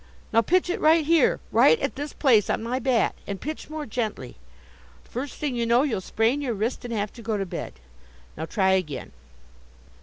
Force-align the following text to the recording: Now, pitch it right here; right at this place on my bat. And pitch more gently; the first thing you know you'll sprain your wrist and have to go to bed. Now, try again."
Now, 0.33 0.41
pitch 0.41 0.67
it 0.71 0.81
right 0.81 1.05
here; 1.05 1.39
right 1.51 1.79
at 1.79 1.95
this 1.95 2.11
place 2.11 2.49
on 2.49 2.63
my 2.63 2.79
bat. 2.79 3.13
And 3.27 3.39
pitch 3.39 3.69
more 3.69 3.85
gently; 3.85 4.37
the 5.03 5.09
first 5.11 5.35
thing 5.35 5.55
you 5.55 5.67
know 5.67 5.83
you'll 5.83 6.01
sprain 6.01 6.41
your 6.41 6.55
wrist 6.55 6.83
and 6.83 6.91
have 6.95 7.13
to 7.13 7.21
go 7.21 7.37
to 7.37 7.45
bed. 7.45 7.73
Now, 8.35 8.45
try 8.45 8.71
again." 8.71 9.11